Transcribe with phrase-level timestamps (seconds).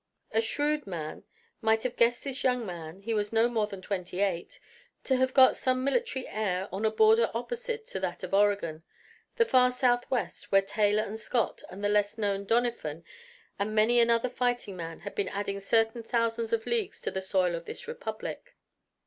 [0.31, 1.25] A shrewed man
[1.61, 4.59] might have guessed this young man he was no more than twenty eight
[5.03, 8.81] to have got some military air on a border opposite to that of Oregon;
[9.35, 13.03] the far Southwest, where Taylor and Scott and the less known Doniphan
[13.59, 17.53] and many another fighting man had been adding certain thousands of leagues to the soil
[17.53, 18.55] of this republic.